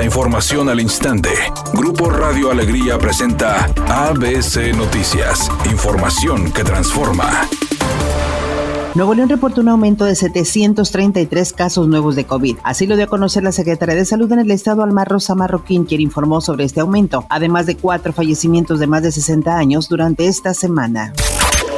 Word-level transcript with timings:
La 0.00 0.06
información 0.06 0.70
al 0.70 0.80
instante. 0.80 1.28
Grupo 1.74 2.08
Radio 2.08 2.50
Alegría 2.50 2.96
presenta 2.96 3.66
ABC 3.86 4.74
Noticias. 4.74 5.50
Información 5.70 6.50
que 6.52 6.64
transforma. 6.64 7.46
Nuevo 8.94 9.12
León 9.12 9.28
reportó 9.28 9.60
un 9.60 9.68
aumento 9.68 10.06
de 10.06 10.14
733 10.14 11.52
casos 11.52 11.86
nuevos 11.86 12.16
de 12.16 12.24
COVID. 12.24 12.56
Así 12.62 12.86
lo 12.86 12.96
dio 12.96 13.04
a 13.04 13.08
conocer 13.08 13.42
la 13.42 13.52
Secretaría 13.52 13.94
de 13.94 14.06
Salud 14.06 14.32
en 14.32 14.38
el 14.38 14.50
estado 14.50 14.82
Almar 14.82 15.06
Rosa 15.06 15.34
Marroquín, 15.34 15.84
quien 15.84 16.00
informó 16.00 16.40
sobre 16.40 16.64
este 16.64 16.80
aumento, 16.80 17.26
además 17.28 17.66
de 17.66 17.76
cuatro 17.76 18.14
fallecimientos 18.14 18.80
de 18.80 18.86
más 18.86 19.02
de 19.02 19.12
60 19.12 19.54
años 19.54 19.90
durante 19.90 20.28
esta 20.28 20.54
semana. 20.54 21.12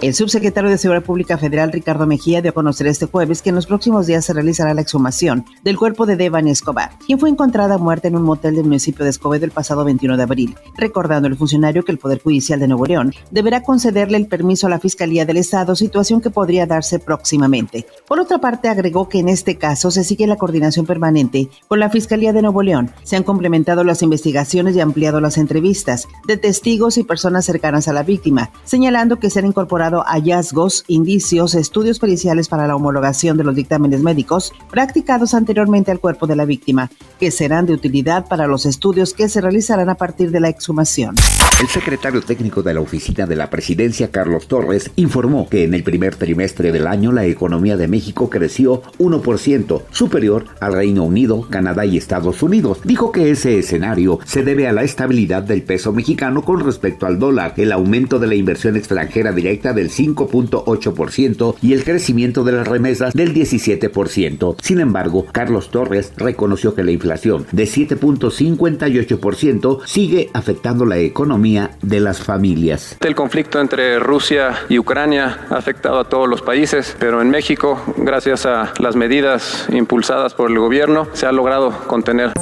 El 0.00 0.14
subsecretario 0.14 0.68
de 0.68 0.76
Seguridad 0.76 1.04
Pública 1.04 1.38
Federal, 1.38 1.72
Ricardo 1.72 2.06
Mejía, 2.06 2.42
dio 2.42 2.50
a 2.50 2.54
conocer 2.54 2.86
este 2.86 3.06
jueves 3.06 3.40
que 3.40 3.48
en 3.48 3.54
los 3.54 3.66
próximos 3.66 4.06
días 4.06 4.24
se 4.24 4.32
realizará 4.34 4.74
la 4.74 4.82
exhumación 4.82 5.46
del 5.62 5.78
cuerpo 5.78 6.04
de 6.04 6.16
Devani 6.16 6.50
Escobar, 6.50 6.90
quien 7.06 7.18
fue 7.18 7.30
encontrada 7.30 7.78
muerta 7.78 8.08
en 8.08 8.16
un 8.16 8.22
motel 8.22 8.56
del 8.56 8.64
municipio 8.64 9.04
de 9.04 9.10
Escobedo 9.10 9.44
el 9.44 9.50
pasado 9.50 9.84
21 9.84 10.16
de 10.16 10.22
abril, 10.22 10.56
recordando 10.76 11.28
el 11.28 11.36
funcionario 11.36 11.84
que 11.84 11.92
el 11.92 11.98
Poder 11.98 12.20
Judicial 12.20 12.60
de 12.60 12.68
Nuevo 12.68 12.86
León 12.86 13.14
deberá 13.30 13.62
concederle 13.62 14.18
el 14.18 14.26
permiso 14.26 14.66
a 14.66 14.70
la 14.70 14.80
Fiscalía 14.80 15.24
del 15.24 15.38
Estado, 15.38 15.74
situación 15.76 16.20
que 16.20 16.30
podría 16.30 16.66
darse 16.66 16.98
próximamente. 16.98 17.86
Por 18.06 18.20
otra 18.20 18.38
parte, 18.38 18.68
agregó 18.68 19.08
que 19.08 19.20
en 19.20 19.28
este 19.28 19.56
caso 19.56 19.90
se 19.90 20.04
sigue 20.04 20.26
la 20.26 20.36
coordinación 20.36 20.86
permanente 20.86 21.48
con 21.68 21.80
la 21.80 21.88
Fiscalía 21.88 22.32
de 22.32 22.42
Nuevo 22.42 22.62
León. 22.62 22.90
Se 23.04 23.16
han 23.16 23.22
complementado 23.22 23.84
las 23.84 24.02
investigaciones 24.02 24.76
y 24.76 24.80
ampliado 24.80 25.20
las 25.20 25.38
entrevistas 25.38 26.08
de 26.26 26.36
testigos 26.36 26.98
y 26.98 27.04
personas 27.04 27.44
cercanas 27.46 27.88
a 27.88 27.92
la 27.92 28.02
víctima, 28.02 28.50
señalando 28.64 29.18
que 29.18 29.30
se 29.30 29.38
han 29.38 29.46
incorporado 29.46 29.83
hallazgos, 29.90 30.84
indicios, 30.88 31.54
estudios 31.54 31.98
periciales 31.98 32.48
para 32.48 32.66
la 32.66 32.76
homologación 32.76 33.36
de 33.36 33.44
los 33.44 33.54
dictámenes 33.54 34.02
médicos 34.02 34.52
practicados 34.70 35.34
anteriormente 35.34 35.90
al 35.90 36.00
cuerpo 36.00 36.26
de 36.26 36.36
la 36.36 36.44
víctima, 36.44 36.90
que 37.20 37.30
serán 37.30 37.66
de 37.66 37.74
utilidad 37.74 38.26
para 38.26 38.46
los 38.46 38.66
estudios 38.66 39.14
que 39.14 39.28
se 39.28 39.40
realizarán 39.40 39.88
a 39.88 39.96
partir 39.96 40.30
de 40.30 40.40
la 40.40 40.48
exhumación. 40.48 41.16
El 41.60 41.68
secretario 41.68 42.20
técnico 42.20 42.64
de 42.64 42.74
la 42.74 42.80
Oficina 42.80 43.26
de 43.26 43.36
la 43.36 43.48
Presidencia, 43.48 44.10
Carlos 44.10 44.48
Torres, 44.48 44.90
informó 44.96 45.48
que 45.48 45.62
en 45.62 45.74
el 45.74 45.84
primer 45.84 46.16
trimestre 46.16 46.72
del 46.72 46.88
año 46.88 47.12
la 47.12 47.26
economía 47.26 47.76
de 47.76 47.86
México 47.86 48.28
creció 48.28 48.82
1%, 48.98 49.82
superior 49.90 50.46
al 50.58 50.72
Reino 50.72 51.04
Unido, 51.04 51.46
Canadá 51.48 51.86
y 51.86 51.96
Estados 51.96 52.42
Unidos. 52.42 52.80
Dijo 52.82 53.12
que 53.12 53.30
ese 53.30 53.58
escenario 53.58 54.18
se 54.24 54.42
debe 54.42 54.66
a 54.66 54.72
la 54.72 54.82
estabilidad 54.82 55.44
del 55.44 55.62
peso 55.62 55.92
mexicano 55.92 56.42
con 56.42 56.58
respecto 56.58 57.06
al 57.06 57.20
dólar, 57.20 57.54
el 57.56 57.70
aumento 57.70 58.18
de 58.18 58.26
la 58.26 58.34
inversión 58.34 58.76
extranjera 58.76 59.32
directa 59.32 59.72
del 59.74 59.90
5.8% 59.90 61.56
y 61.62 61.72
el 61.72 61.84
crecimiento 61.84 62.44
de 62.44 62.52
las 62.52 62.66
remesas 62.66 63.14
del 63.14 63.34
17%. 63.34 64.56
Sin 64.62 64.80
embargo, 64.80 65.26
Carlos 65.30 65.70
Torres 65.70 66.12
reconoció 66.16 66.74
que 66.74 66.84
la 66.84 66.92
inflación 66.92 67.46
de 67.52 67.64
7.58% 67.64 69.80
sigue 69.86 70.30
afectando 70.32 70.86
la 70.86 70.98
economía 70.98 71.72
de 71.82 72.00
las 72.00 72.22
familias. 72.22 72.96
El 73.00 73.14
conflicto 73.14 73.60
entre 73.60 73.98
Rusia 73.98 74.54
y 74.68 74.78
Ucrania 74.78 75.46
ha 75.50 75.56
afectado 75.56 75.98
a 75.98 76.08
todos 76.08 76.28
los 76.28 76.42
países, 76.42 76.96
pero 76.98 77.20
en 77.20 77.30
México, 77.30 77.80
gracias 77.96 78.46
a 78.46 78.72
las 78.78 78.96
medidas 78.96 79.66
impulsadas 79.72 80.34
por 80.34 80.50
el 80.50 80.58
gobierno, 80.58 81.08
se 81.12 81.26
ha 81.26 81.32
logrado 81.32 81.70
contener. 81.86 82.32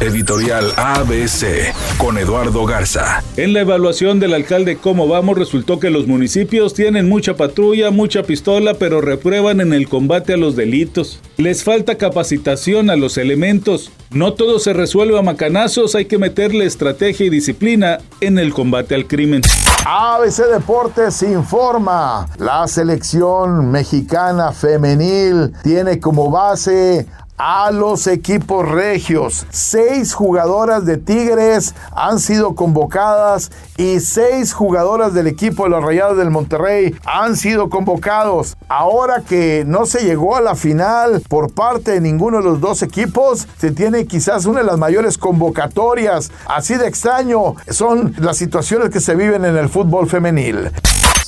Editorial 0.00 0.72
ABC 0.76 1.74
con 1.98 2.18
Eduardo 2.18 2.64
Garza. 2.64 3.20
En 3.36 3.52
la 3.52 3.62
evaluación 3.62 4.20
del 4.20 4.32
alcalde 4.32 4.76
Cómo 4.76 5.08
Vamos 5.08 5.36
resultó 5.36 5.80
que 5.80 5.90
los 5.90 6.06
municipios 6.06 6.72
tienen 6.78 7.08
mucha 7.08 7.34
patrulla, 7.34 7.90
mucha 7.90 8.22
pistola, 8.22 8.74
pero 8.74 9.00
reprueban 9.00 9.60
en 9.60 9.72
el 9.72 9.88
combate 9.88 10.34
a 10.34 10.36
los 10.36 10.54
delitos. 10.54 11.18
Les 11.36 11.64
falta 11.64 11.96
capacitación 11.96 12.88
a 12.88 12.94
los 12.94 13.18
elementos. 13.18 13.90
No 14.12 14.34
todo 14.34 14.60
se 14.60 14.74
resuelve 14.74 15.18
a 15.18 15.22
macanazos, 15.22 15.96
hay 15.96 16.04
que 16.04 16.18
meterle 16.18 16.66
estrategia 16.66 17.26
y 17.26 17.30
disciplina 17.30 17.98
en 18.20 18.38
el 18.38 18.54
combate 18.54 18.94
al 18.94 19.08
crimen. 19.08 19.42
ABC 19.84 20.46
Deportes 20.52 21.20
informa, 21.24 22.28
la 22.38 22.68
selección 22.68 23.72
mexicana 23.72 24.52
femenil 24.52 25.52
tiene 25.64 25.98
como 25.98 26.30
base 26.30 27.08
a 27.38 27.70
los 27.70 28.06
equipos 28.06 28.68
regios. 28.68 29.46
Seis 29.50 30.12
jugadoras 30.12 30.84
de 30.84 30.96
Tigres 30.96 31.74
han 31.94 32.18
sido 32.18 32.54
convocadas 32.54 33.50
y 33.76 34.00
seis 34.00 34.52
jugadoras 34.52 35.14
del 35.14 35.28
equipo 35.28 35.64
de 35.64 35.70
los 35.70 35.84
Rayados 35.84 36.18
del 36.18 36.30
Monterrey 36.30 36.94
han 37.06 37.36
sido 37.36 37.70
convocados. 37.70 38.56
Ahora 38.68 39.22
que 39.26 39.64
no 39.66 39.86
se 39.86 40.04
llegó 40.04 40.36
a 40.36 40.40
la 40.40 40.56
final 40.56 41.22
por 41.28 41.52
parte 41.52 41.92
de 41.92 42.00
ninguno 42.00 42.38
de 42.38 42.44
los 42.44 42.60
dos 42.60 42.82
equipos, 42.82 43.46
se 43.58 43.70
tiene 43.70 44.06
quizás 44.06 44.44
una 44.46 44.60
de 44.60 44.66
las 44.66 44.78
mayores 44.78 45.16
convocatorias. 45.16 46.30
Así 46.46 46.74
de 46.74 46.88
extraño 46.88 47.54
son 47.68 48.14
las 48.18 48.36
situaciones 48.36 48.90
que 48.90 49.00
se 49.00 49.14
viven 49.14 49.44
en 49.44 49.56
el 49.56 49.68
fútbol 49.68 50.08
femenil. 50.08 50.70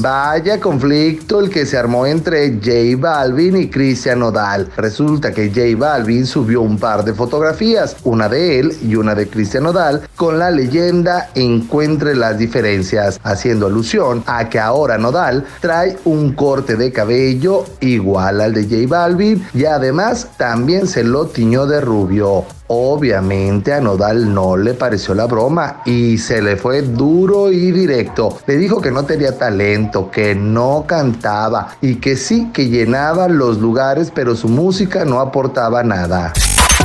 Vaya 0.00 0.60
conflicto 0.60 1.40
el 1.40 1.50
que 1.50 1.66
se 1.66 1.76
armó 1.76 2.06
entre 2.06 2.52
J 2.52 2.96
Balvin 2.96 3.56
y 3.56 3.68
Cristian 3.68 4.20
Nodal. 4.20 4.70
Resulta 4.76 5.32
que 5.32 5.48
J 5.48 5.76
Balvin 5.76 6.24
subió 6.24 6.62
un 6.62 6.78
par 6.78 7.04
de 7.04 7.14
fotografías, 7.14 7.96
una 8.04 8.28
de 8.28 8.60
él 8.60 8.76
y 8.80 8.94
una 8.94 9.16
de 9.16 9.28
Cristian 9.28 9.64
Nodal, 9.64 10.08
con 10.14 10.38
la 10.38 10.52
leyenda 10.52 11.30
Encuentre 11.34 12.14
las 12.14 12.38
diferencias, 12.38 13.18
haciendo 13.24 13.66
alusión 13.66 14.22
a 14.26 14.48
que 14.48 14.60
ahora 14.60 14.98
Nodal 14.98 15.44
trae 15.60 15.98
un 16.04 16.32
corte 16.32 16.76
de 16.76 16.92
cabello 16.92 17.64
igual 17.80 18.40
al 18.40 18.54
de 18.54 18.62
J 18.62 18.86
Balvin 18.86 19.44
y 19.52 19.64
además 19.64 20.28
también 20.36 20.86
se 20.86 21.02
lo 21.02 21.26
tiñó 21.26 21.66
de 21.66 21.80
rubio. 21.80 22.44
Obviamente 22.68 23.72
a 23.72 23.80
Nodal 23.80 24.32
no 24.32 24.56
le 24.56 24.74
pareció 24.74 25.14
la 25.14 25.24
broma 25.24 25.80
y 25.86 26.18
se 26.18 26.42
le 26.42 26.56
fue 26.56 26.82
duro 26.82 27.50
y 27.50 27.72
directo. 27.72 28.38
Le 28.46 28.56
dijo 28.56 28.80
que 28.80 28.90
no 28.90 29.04
tenía 29.04 29.38
talento, 29.38 30.10
que 30.10 30.34
no 30.34 30.84
cantaba 30.86 31.76
y 31.80 31.96
que 31.96 32.16
sí 32.16 32.50
que 32.52 32.68
llenaba 32.68 33.28
los 33.28 33.58
lugares, 33.58 34.12
pero 34.14 34.36
su 34.36 34.48
música 34.48 35.06
no 35.06 35.20
aportaba 35.20 35.82
nada. 35.82 36.34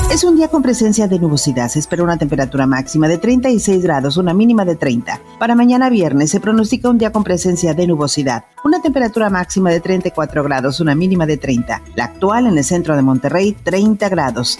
Es 0.10 0.24
un 0.24 0.36
día 0.36 0.48
con 0.48 0.62
presencia 0.62 1.08
de 1.08 1.20
nubosidad. 1.20 1.68
Se 1.70 1.80
espera 1.80 2.04
una 2.04 2.18
temperatura 2.18 2.66
máxima 2.66 3.08
de 3.08 3.18
36 3.18 3.84
grados, 3.84 4.16
una 4.16 4.34
mínima 4.34 4.64
de 4.64 4.76
30. 4.76 5.20
Para 5.40 5.56
mañana 5.56 5.90
viernes 5.90 6.30
se 6.30 6.40
pronostica 6.40 6.90
un 6.90 6.98
día 6.98 7.12
con 7.12 7.24
presencia 7.24 7.74
de 7.74 7.88
nubosidad. 7.88 8.46
Una 8.64 8.82
temperatura 8.82 9.30
máxima 9.30 9.70
de 9.70 9.80
34 9.80 10.44
grados, 10.44 10.80
una 10.80 10.96
mínima 10.96 11.26
de 11.26 11.38
30. 11.38 11.82
La 11.96 12.06
actual 12.06 12.48
en 12.48 12.58
el 12.58 12.64
centro 12.64 12.96
de 12.96 13.02
Monterrey, 13.02 13.58
30 13.64 14.08
grados. 14.10 14.60